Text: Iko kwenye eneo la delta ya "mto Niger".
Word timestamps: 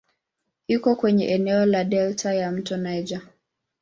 Iko 0.67 0.95
kwenye 0.95 1.27
eneo 1.27 1.65
la 1.65 1.83
delta 1.83 2.33
ya 2.33 2.51
"mto 2.51 2.77
Niger". 2.77 3.21